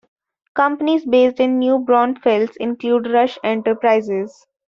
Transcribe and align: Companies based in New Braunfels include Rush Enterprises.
Companies 0.55 1.05
based 1.05 1.39
in 1.39 1.59
New 1.59 1.77
Braunfels 1.77 2.55
include 2.55 3.05
Rush 3.11 3.37
Enterprises. 3.43 4.47